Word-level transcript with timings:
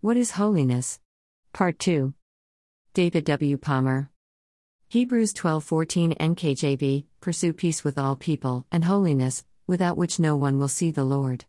What 0.00 0.16
is 0.16 0.30
holiness? 0.30 1.00
Part 1.52 1.80
2. 1.80 2.14
David 2.94 3.24
W. 3.24 3.56
Palmer. 3.56 4.10
Hebrews 4.86 5.34
12:14 5.34 6.16
NKJV 6.16 7.06
Pursue 7.20 7.52
peace 7.52 7.82
with 7.82 7.98
all 7.98 8.14
people 8.14 8.64
and 8.70 8.84
holiness, 8.84 9.44
without 9.66 9.96
which 9.96 10.20
no 10.20 10.36
one 10.36 10.56
will 10.60 10.68
see 10.68 10.92
the 10.92 11.02
Lord. 11.02 11.46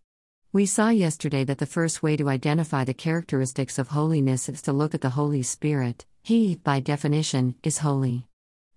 We 0.52 0.66
saw 0.66 0.90
yesterday 0.90 1.44
that 1.44 1.60
the 1.60 1.68
first 1.68 2.02
way 2.02 2.18
to 2.18 2.28
identify 2.28 2.86
the 2.86 2.96
characteristics 2.96 3.78
of 3.78 3.90
holiness 3.90 4.50
is 4.50 4.64
to 4.64 4.74
look 4.74 4.96
at 4.96 5.02
the 5.02 5.12
Holy 5.12 5.44
Spirit. 5.44 6.08
He, 6.24 6.56
by 6.56 6.80
definition, 6.80 7.54
is 7.62 7.78
holy. 7.78 8.26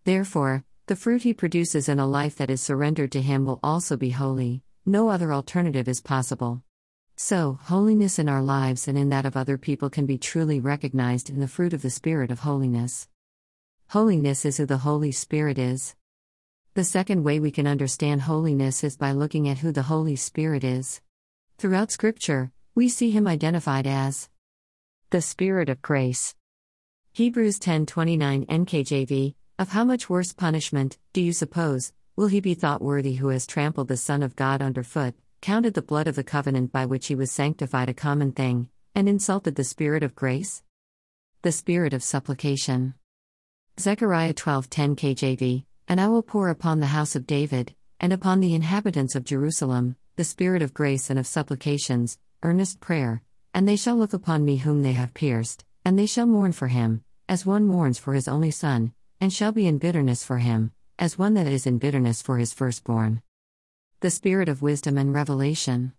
Therefore, 0.05 0.65
the 0.87 0.97
fruit 0.97 1.23
he 1.23 1.33
produces 1.33 1.89
in 1.89 1.99
a 1.99 2.07
life 2.07 2.37
that 2.37 2.51
is 2.51 2.61
surrendered 2.61 3.13
to 3.13 3.23
him 3.23 3.47
will 3.47 3.59
also 3.63 3.97
be 3.97 4.11
holy. 4.11 4.63
No 4.85 5.09
other 5.09 5.33
alternative 5.33 5.89
is 5.89 6.03
possible. 6.03 6.63
So, 7.25 7.61
holiness 7.63 8.19
in 8.19 8.29
our 8.29 8.43
lives 8.43 8.89
and 8.89 8.99
in 8.99 9.11
that 9.11 9.25
of 9.25 9.37
other 9.37 9.57
people 9.57 9.89
can 9.89 10.07
be 10.07 10.19
truly 10.19 10.59
recognized 10.59 11.31
in 11.31 11.39
the 11.39 11.47
fruit 11.47 11.73
of 11.73 11.81
the 11.81 11.89
Spirit 11.89 12.33
of 12.33 12.41
holiness. 12.41 13.07
Holiness 13.91 14.45
is 14.45 14.57
who 14.57 14.67
the 14.67 14.79
Holy 14.79 15.13
Spirit 15.13 15.57
is. 15.57 15.95
The 16.75 16.83
second 16.83 17.23
way 17.23 17.39
we 17.39 17.53
can 17.53 17.69
understand 17.69 18.23
holiness 18.23 18.83
is 18.83 18.97
by 18.97 19.13
looking 19.13 19.49
at 19.49 19.59
who 19.59 19.71
the 19.71 19.85
Holy 19.85 20.17
Spirit 20.17 20.65
is. 20.65 21.01
Throughout 21.59 21.93
Scripture, 21.93 22.51
we 22.75 22.89
see 22.89 23.13
him 23.13 23.29
identified 23.29 23.87
as 23.87 24.29
the 25.11 25.23
Spirit 25.23 25.69
of 25.69 25.81
grace. 25.81 26.35
Hebrews 27.13 27.61
10:29 27.61 28.47
NKJV 28.47 29.37
Of 29.61 29.69
how 29.69 29.85
much 29.85 30.11
worse 30.11 30.33
punishment 30.33 30.99
do 31.13 31.21
you 31.21 31.33
suppose 31.33 31.93
will 32.17 32.27
he 32.27 32.41
be 32.41 32.55
thought 32.55 32.83
worthy 32.83 33.15
who 33.15 33.29
has 33.29 33.47
trampled 33.47 33.87
the 33.87 33.97
Son 33.97 34.25
of 34.25 34.35
God 34.35 34.61
underfoot, 34.61 35.15
counted 35.43 35.75
the 35.75 35.83
blood 35.83 36.07
of 36.07 36.15
the 36.15 36.25
covenant 36.25 36.73
by 36.73 36.87
which 36.87 37.09
he 37.09 37.15
was 37.15 37.31
sanctified 37.31 37.91
a 37.91 37.95
common 37.95 38.33
thing, 38.33 38.71
and 38.95 39.09
insulted 39.09 39.57
the 39.57 39.65
Spirit 39.65 40.03
of 40.03 40.15
grace? 40.15 40.63
The 41.43 41.53
Spirit 41.53 41.93
of 41.93 42.03
supplication. 42.03 42.95
Zechariah 43.79 44.33
12:10 44.33 44.97
KJV 44.97 45.65
And 45.87 46.01
I 46.01 46.09
will 46.09 46.23
pour 46.23 46.49
upon 46.49 46.81
the 46.81 46.95
house 46.97 47.15
of 47.15 47.27
David 47.27 47.75
and 48.01 48.13
upon 48.13 48.41
the 48.41 48.55
inhabitants 48.55 49.15
of 49.15 49.25
Jerusalem 49.25 49.97
the 50.17 50.25
spirit 50.25 50.61
of 50.61 50.75
grace 50.75 51.09
and 51.09 51.19
of 51.19 51.27
supplications, 51.27 52.19
earnest 52.43 52.81
prayer, 52.81 53.23
and 53.55 53.67
they 53.67 53.77
shall 53.77 53.97
look 53.97 54.13
upon 54.13 54.45
me 54.45 54.59
whom 54.59 54.83
they 54.83 54.93
have 54.93 55.15
pierced, 55.15 55.65
and 55.85 55.99
they 55.99 56.07
shall 56.07 56.27
mourn 56.27 56.53
for 56.53 56.69
him, 56.69 57.03
as 57.29 57.47
one 57.47 57.67
mourns 57.67 57.99
for 57.99 58.13
his 58.13 58.29
only 58.29 58.51
son, 58.51 58.93
and 59.21 59.33
shall 59.33 59.53
be 59.53 59.67
in 59.67 59.79
bitterness 59.79 60.23
for 60.23 60.39
him, 60.39 60.71
as 60.99 61.19
one 61.19 61.35
that 61.35 61.47
is 61.47 61.67
in 61.67 61.79
bitterness 61.79 62.21
for 62.21 62.37
his 62.37 62.53
firstborn. 62.53 63.23
The 64.03 64.11
spirit 64.11 64.49
of 64.49 64.63
wisdom 64.63 64.99
and 64.99 65.15
revelation. 65.15 65.93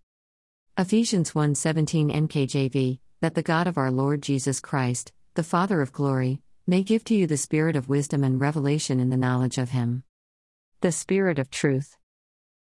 Ephesians 0.77 1.31
1:17 1.31 2.11
NKJV 2.11 2.99
that 3.21 3.33
the 3.33 3.41
God 3.41 3.65
of 3.65 3.77
our 3.77 3.91
Lord 3.91 4.21
Jesus 4.21 4.59
Christ, 4.59 5.13
the 5.35 5.41
Father 5.41 5.81
of 5.81 5.93
glory, 5.93 6.41
may 6.67 6.83
give 6.83 7.05
to 7.05 7.15
you 7.15 7.27
the 7.27 7.37
spirit 7.37 7.77
of 7.77 7.87
wisdom 7.87 8.25
and 8.25 8.41
revelation 8.41 8.99
in 8.99 9.09
the 9.09 9.15
knowledge 9.15 9.57
of 9.57 9.69
him. 9.69 10.03
The 10.81 10.91
spirit 10.91 11.39
of 11.39 11.49
truth. 11.49 11.95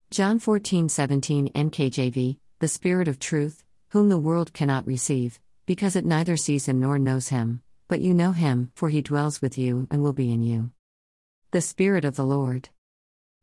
John 0.10 0.40
14:17 0.40 1.52
NKJV, 1.54 2.40
the 2.58 2.68
Spirit 2.68 3.08
of 3.08 3.20
truth, 3.20 3.64
whom 3.90 4.10
the 4.10 4.18
world 4.18 4.54
cannot 4.54 4.88
receive, 4.88 5.40
because 5.68 5.96
it 5.96 6.04
neither 6.04 6.36
sees 6.36 6.66
him 6.66 6.80
nor 6.80 6.98
knows 6.98 7.28
him, 7.28 7.62
but 7.88 8.02
you 8.02 8.16
know 8.16 8.32
him, 8.32 8.72
for 8.74 8.90
he 8.90 9.04
dwells 9.04 9.40
with 9.40 9.56
you 9.56 9.88
and 9.92 10.02
will 10.02 10.14
be 10.14 10.32
in 10.32 10.42
you. 10.42 10.72
The 11.52 11.62
Spirit 11.62 12.06
of 12.06 12.16
the 12.16 12.26
Lord. 12.26 12.70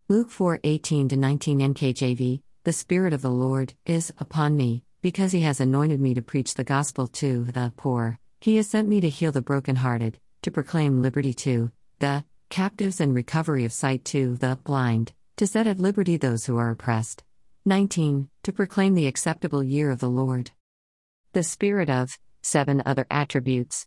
Luke 0.06 0.28
4:18 0.28 1.16
19 1.16 1.60
NKJV, 1.60 2.42
the 2.64 2.72
Spirit 2.74 3.14
of 3.14 3.22
the 3.22 3.30
Lord 3.30 3.72
is 3.86 4.12
upon 4.18 4.54
me, 4.54 4.84
because 5.00 5.32
he 5.32 5.40
has 5.40 5.60
anointed 5.60 5.98
me 5.98 6.12
to 6.12 6.20
preach 6.20 6.52
the 6.52 6.62
gospel 6.62 7.06
to 7.06 7.44
the 7.44 7.72
poor. 7.78 8.18
He 8.42 8.56
has 8.56 8.66
sent 8.68 8.86
me 8.86 9.00
to 9.00 9.08
heal 9.08 9.32
the 9.32 9.40
brokenhearted, 9.40 10.18
to 10.42 10.50
proclaim 10.50 11.00
liberty 11.00 11.32
to 11.48 11.70
the 12.00 12.22
captives 12.50 13.00
and 13.00 13.14
recovery 13.14 13.64
of 13.64 13.72
sight 13.72 14.04
to 14.06 14.36
the 14.36 14.58
blind 14.64 15.14
to 15.38 15.46
set 15.46 15.66
at 15.66 15.80
liberty 15.80 16.18
those 16.18 16.44
who 16.44 16.58
are 16.58 16.70
oppressed. 16.70 17.24
19. 17.64 18.28
To 18.42 18.52
proclaim 18.52 18.94
the 18.94 19.06
acceptable 19.06 19.64
year 19.64 19.90
of 19.90 20.00
the 20.00 20.10
Lord. 20.10 20.50
The 21.32 21.42
Spirit 21.42 21.88
of, 21.88 22.18
seven 22.42 22.82
other 22.84 23.06
attributes. 23.10 23.86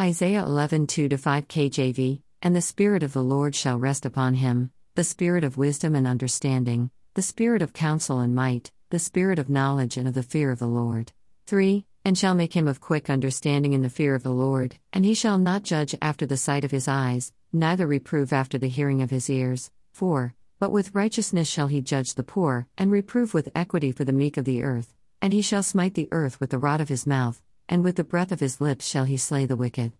Isaiah 0.00 0.44
11 0.44 0.86
2 0.86 1.14
5 1.14 1.46
KJV, 1.46 2.22
and 2.40 2.56
the 2.56 2.62
Spirit 2.62 3.02
of 3.02 3.12
the 3.12 3.22
Lord 3.22 3.54
shall 3.54 3.78
rest 3.78 4.06
upon 4.06 4.34
him, 4.34 4.70
the 4.96 5.04
Spirit 5.04 5.44
of 5.44 5.56
wisdom 5.56 5.94
and 5.94 6.06
understanding, 6.06 6.90
the 7.14 7.22
Spirit 7.22 7.62
of 7.62 7.72
counsel 7.72 8.18
and 8.18 8.34
might, 8.34 8.72
the 8.90 8.98
Spirit 8.98 9.38
of 9.38 9.48
knowledge 9.48 9.96
and 9.96 10.08
of 10.08 10.14
the 10.14 10.22
fear 10.22 10.50
of 10.50 10.58
the 10.58 10.66
Lord. 10.66 11.12
3. 11.46 11.86
And 12.04 12.18
shall 12.18 12.34
make 12.34 12.54
him 12.54 12.66
of 12.66 12.80
quick 12.80 13.08
understanding 13.08 13.72
in 13.72 13.82
the 13.82 13.90
fear 13.90 14.14
of 14.14 14.22
the 14.22 14.30
Lord, 14.30 14.78
and 14.92 15.04
he 15.04 15.14
shall 15.14 15.38
not 15.38 15.62
judge 15.62 15.94
after 16.02 16.26
the 16.26 16.36
sight 16.36 16.64
of 16.64 16.70
his 16.70 16.88
eyes, 16.88 17.32
neither 17.52 17.86
reprove 17.86 18.32
after 18.32 18.58
the 18.58 18.68
hearing 18.68 19.02
of 19.02 19.10
his 19.10 19.30
ears. 19.30 19.70
4 19.92 20.34
but 20.58 20.72
with 20.72 20.94
righteousness 20.94 21.48
shall 21.48 21.66
he 21.66 21.80
judge 21.82 22.14
the 22.14 22.22
poor, 22.22 22.66
and 22.78 22.90
reprove 22.90 23.34
with 23.34 23.50
equity 23.54 23.92
for 23.92 24.04
the 24.04 24.12
meek 24.12 24.36
of 24.36 24.44
the 24.44 24.62
earth. 24.62 24.94
And 25.20 25.32
he 25.32 25.42
shall 25.42 25.62
smite 25.62 25.94
the 25.94 26.08
earth 26.12 26.40
with 26.40 26.50
the 26.50 26.58
rod 26.58 26.80
of 26.80 26.88
his 26.88 27.06
mouth, 27.06 27.42
and 27.68 27.84
with 27.84 27.96
the 27.96 28.04
breath 28.04 28.32
of 28.32 28.40
his 28.40 28.60
lips 28.60 28.86
shall 28.86 29.04
he 29.04 29.16
slay 29.16 29.44
the 29.44 29.56
wicked. 29.56 29.92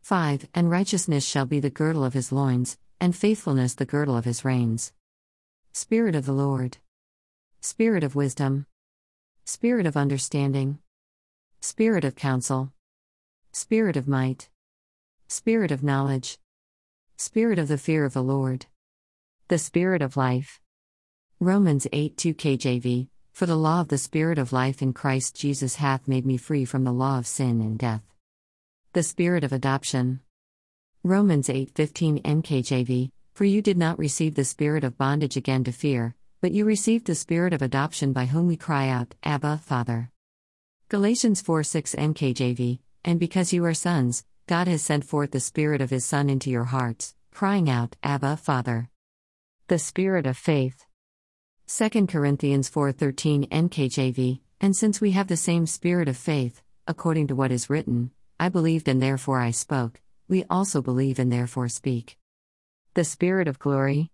5. 0.00 0.48
And 0.54 0.70
righteousness 0.70 1.24
shall 1.24 1.44
be 1.44 1.60
the 1.60 1.70
girdle 1.70 2.04
of 2.04 2.14
his 2.14 2.32
loins, 2.32 2.78
and 3.00 3.14
faithfulness 3.14 3.74
the 3.74 3.86
girdle 3.86 4.16
of 4.16 4.24
his 4.24 4.44
reins. 4.44 4.92
Spirit 5.72 6.14
of 6.14 6.26
the 6.26 6.32
Lord. 6.32 6.78
Spirit 7.60 8.02
of 8.02 8.14
wisdom. 8.14 8.66
Spirit 9.44 9.86
of 9.86 9.96
understanding. 9.96 10.78
Spirit 11.60 12.04
of 12.04 12.16
counsel. 12.16 12.72
Spirit 13.52 13.96
of 13.96 14.08
might. 14.08 14.48
Spirit 15.28 15.70
of 15.70 15.82
knowledge. 15.82 16.38
Spirit 17.16 17.58
of 17.58 17.68
the 17.68 17.78
fear 17.78 18.04
of 18.04 18.12
the 18.12 18.22
Lord. 18.22 18.66
The 19.48 19.58
Spirit 19.58 20.02
of 20.02 20.16
Life. 20.16 20.60
Romans 21.40 21.86
8 21.92 22.16
2 22.16 22.34
KJV 22.34 23.08
For 23.32 23.46
the 23.46 23.56
law 23.56 23.80
of 23.80 23.88
the 23.88 23.98
Spirit 23.98 24.38
of 24.38 24.52
life 24.52 24.82
in 24.82 24.92
Christ 24.92 25.36
Jesus 25.36 25.76
hath 25.76 26.08
made 26.08 26.26
me 26.26 26.36
free 26.36 26.64
from 26.64 26.84
the 26.84 26.92
law 26.92 27.18
of 27.18 27.26
sin 27.26 27.60
and 27.60 27.78
death. 27.78 28.02
The 28.92 29.02
Spirit 29.02 29.44
of 29.44 29.52
Adoption. 29.52 30.20
Romans 31.08 31.48
8:15 31.48 32.20
NKJV 32.22 33.10
For 33.32 33.46
you 33.46 33.62
did 33.62 33.78
not 33.78 33.98
receive 33.98 34.34
the 34.34 34.44
spirit 34.44 34.84
of 34.84 34.98
bondage 34.98 35.38
again 35.38 35.64
to 35.64 35.72
fear, 35.72 36.14
but 36.42 36.52
you 36.52 36.66
received 36.66 37.06
the 37.06 37.14
spirit 37.14 37.54
of 37.54 37.62
adoption 37.62 38.12
by 38.12 38.26
whom 38.26 38.46
we 38.46 38.58
cry 38.58 38.90
out, 38.90 39.14
Abba, 39.22 39.56
Father. 39.64 40.10
Galatians 40.90 41.40
4 41.40 41.62
6 41.62 41.94
NKJV 41.94 42.80
And 43.06 43.18
because 43.18 43.54
you 43.54 43.64
are 43.64 43.72
sons, 43.72 44.22
God 44.46 44.68
has 44.68 44.82
sent 44.82 45.02
forth 45.02 45.30
the 45.30 45.40
Spirit 45.40 45.80
of 45.80 45.88
His 45.88 46.04
Son 46.04 46.28
into 46.28 46.50
your 46.50 46.64
hearts, 46.64 47.14
crying 47.30 47.70
out, 47.70 47.96
Abba, 48.02 48.36
Father. 48.36 48.90
The 49.68 49.78
spirit 49.78 50.26
of 50.26 50.36
faith. 50.36 50.84
2 51.68 52.06
Corinthians 52.06 52.68
4:13 52.68 53.48
NKJV 53.48 54.40
And 54.60 54.76
since 54.76 55.00
we 55.00 55.12
have 55.12 55.28
the 55.28 55.38
same 55.38 55.66
spirit 55.66 56.06
of 56.06 56.18
faith, 56.18 56.60
according 56.86 57.28
to 57.28 57.34
what 57.34 57.50
is 57.50 57.70
written, 57.70 58.10
I 58.38 58.50
believed 58.50 58.88
and 58.88 59.00
therefore 59.00 59.40
I 59.40 59.52
spoke, 59.52 60.02
we 60.28 60.44
also 60.50 60.82
believe 60.82 61.18
and 61.18 61.32
therefore 61.32 61.68
speak. 61.68 62.18
The 62.94 63.04
spirit 63.04 63.48
of 63.48 63.58
glory. 63.58 64.10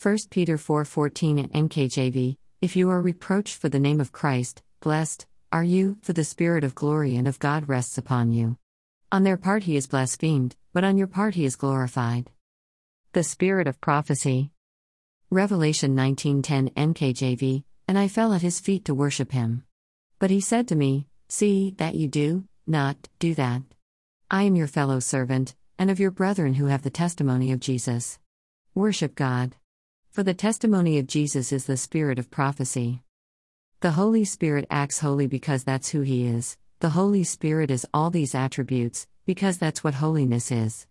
1 0.00 0.18
Peter 0.30 0.56
4:14 0.56 1.50
NKJV 1.52 2.36
If 2.60 2.76
you 2.76 2.90
are 2.90 3.00
reproached 3.00 3.56
for 3.56 3.68
the 3.68 3.80
name 3.80 4.00
of 4.00 4.12
Christ, 4.12 4.62
blessed 4.80 5.26
are 5.52 5.64
you, 5.64 5.96
for 6.02 6.12
the 6.12 6.24
spirit 6.24 6.64
of 6.64 6.74
glory 6.74 7.16
and 7.16 7.26
of 7.26 7.38
God 7.38 7.68
rests 7.68 7.96
upon 7.96 8.32
you. 8.32 8.56
On 9.10 9.22
their 9.22 9.36
part 9.36 9.64
he 9.64 9.76
is 9.76 9.86
blasphemed, 9.86 10.56
but 10.72 10.84
on 10.84 10.98
your 10.98 11.06
part 11.06 11.34
he 11.34 11.44
is 11.44 11.56
glorified. 11.56 12.30
The 13.12 13.22
spirit 13.22 13.66
of 13.66 13.80
prophecy. 13.80 14.50
Revelation 15.30 15.94
19:10 15.94 16.70
NKJV, 16.74 17.64
and 17.86 17.98
I 17.98 18.08
fell 18.08 18.32
at 18.32 18.42
his 18.42 18.60
feet 18.60 18.84
to 18.84 18.94
worship 18.94 19.32
him. 19.32 19.64
But 20.18 20.30
he 20.30 20.40
said 20.40 20.68
to 20.68 20.76
me, 20.76 21.06
See 21.28 21.74
that 21.78 21.94
you 21.94 22.08
do 22.08 22.44
not 22.66 23.08
do 23.18 23.34
that. 23.34 23.62
I 24.30 24.42
am 24.42 24.56
your 24.56 24.66
fellow 24.66 25.00
servant, 25.00 25.54
and 25.78 25.90
of 25.90 25.98
your 25.98 26.10
brethren 26.10 26.52
who 26.52 26.66
have 26.66 26.82
the 26.82 26.90
testimony 26.90 27.50
of 27.50 27.60
Jesus. 27.60 28.18
Worship 28.74 29.14
God. 29.14 29.56
For 30.10 30.22
the 30.22 30.34
testimony 30.34 30.98
of 30.98 31.06
Jesus 31.06 31.50
is 31.50 31.64
the 31.64 31.78
spirit 31.78 32.18
of 32.18 32.30
prophecy. 32.30 33.02
The 33.80 33.92
Holy 33.92 34.26
Spirit 34.26 34.66
acts 34.68 34.98
holy 34.98 35.26
because 35.26 35.64
that's 35.64 35.88
who 35.88 36.02
he 36.02 36.26
is. 36.26 36.58
The 36.80 36.90
Holy 36.90 37.24
Spirit 37.24 37.70
is 37.70 37.86
all 37.94 38.10
these 38.10 38.34
attributes, 38.34 39.06
because 39.24 39.56
that's 39.56 39.82
what 39.82 39.94
holiness 39.94 40.52
is. 40.52 40.86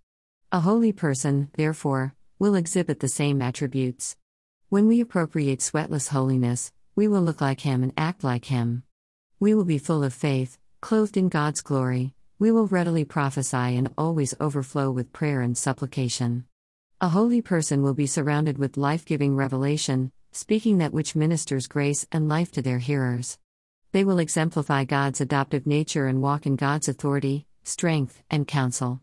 A 0.51 0.62
holy 0.62 0.92
person, 0.92 1.51
therefore, 1.57 2.16
will 2.40 2.56
exhibit 2.56 3.01
the 3.01 3.07
same 3.07 3.44
attributes. 3.44 4.18
When 4.69 4.88
we 4.88 5.00
appropriate 5.00 5.60
sweatless 5.60 6.07
holiness, 6.07 6.72
we 6.95 7.07
will 7.07 7.22
look 7.22 7.40
like 7.40 7.60
Him 7.60 7.83
and 7.83 7.94
act 7.95 8.24
like 8.24 8.45
Him. 8.45 8.81
We 9.40 9.54
will 9.54 9.66
be 9.66 9.78
full 9.78 10.04
of 10.04 10.12
faith, 10.12 10.57
clothed 10.81 11.18
in 11.18 11.30
God's 11.30 11.62
glory, 11.62 12.16
we 12.39 12.51
will 12.51 12.68
readily 12.68 13.04
prophesy 13.04 13.75
and 13.75 13.92
always 13.98 14.36
overflow 14.39 14.92
with 14.92 15.12
prayer 15.12 15.42
and 15.42 15.57
supplication. 15.57 16.45
A 17.01 17.10
holy 17.10 17.42
person 17.42 17.81
will 17.81 17.95
be 17.95 18.06
surrounded 18.06 18.60
with 18.60 18.78
life 18.78 19.06
giving 19.06 19.36
revelation, 19.36 20.12
speaking 20.31 20.78
that 20.78 20.94
which 20.94 21.16
ministers 21.16 21.66
grace 21.66 22.06
and 22.12 22.30
life 22.30 22.51
to 22.51 22.62
their 22.62 22.78
hearers. 22.78 23.39
They 23.92 24.04
will 24.04 24.19
exemplify 24.19 24.84
God's 24.84 25.19
adoptive 25.19 25.66
nature 25.66 26.06
and 26.06 26.22
walk 26.22 26.45
in 26.45 26.56
God's 26.56 26.88
authority, 26.88 27.48
strength, 27.63 28.22
and 28.30 28.48
counsel. 28.48 29.01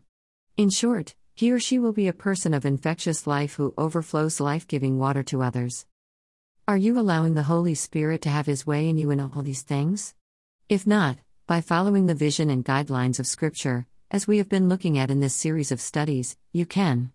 In 0.55 0.69
short, 0.69 1.15
he 1.33 1.51
or 1.51 1.59
she 1.59 1.77
will 1.77 1.91
be 1.91 2.07
a 2.07 2.13
person 2.13 2.53
of 2.53 2.65
infectious 2.65 3.27
life 3.27 3.55
who 3.55 3.73
overflows 3.77 4.39
life 4.39 4.65
giving 4.65 4.97
water 4.97 5.23
to 5.23 5.43
others. 5.43 5.85
Are 6.69 6.77
you 6.77 6.97
allowing 6.97 7.33
the 7.33 7.43
Holy 7.43 7.75
Spirit 7.75 8.21
to 8.21 8.29
have 8.29 8.45
His 8.45 8.65
way 8.65 8.87
in 8.87 8.97
you 8.97 9.11
in 9.11 9.19
all 9.19 9.41
these 9.41 9.61
things? 9.61 10.15
If 10.69 10.87
not, 10.87 11.17
by 11.47 11.61
following 11.61 12.07
the 12.07 12.15
vision 12.15 12.49
and 12.49 12.65
guidelines 12.65 13.19
of 13.19 13.27
Scripture, 13.27 13.85
as 14.09 14.25
we 14.25 14.39
have 14.39 14.49
been 14.49 14.67
looking 14.67 14.97
at 14.97 15.11
in 15.11 15.19
this 15.19 15.35
series 15.35 15.71
of 15.71 15.79
studies, 15.79 16.35
you 16.51 16.65
can. 16.65 17.11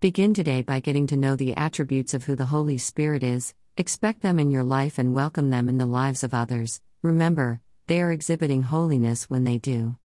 Begin 0.00 0.34
today 0.34 0.60
by 0.60 0.80
getting 0.80 1.06
to 1.06 1.16
know 1.16 1.34
the 1.34 1.56
attributes 1.56 2.12
of 2.12 2.24
who 2.24 2.36
the 2.36 2.44
Holy 2.44 2.76
Spirit 2.76 3.22
is, 3.22 3.54
expect 3.78 4.20
them 4.20 4.38
in 4.38 4.50
your 4.50 4.64
life, 4.64 4.98
and 4.98 5.14
welcome 5.14 5.48
them 5.48 5.66
in 5.66 5.78
the 5.78 5.86
lives 5.86 6.22
of 6.22 6.34
others. 6.34 6.82
Remember, 7.00 7.62
they 7.86 8.02
are 8.02 8.12
exhibiting 8.12 8.64
holiness 8.64 9.30
when 9.30 9.44
they 9.44 9.56
do. 9.56 9.96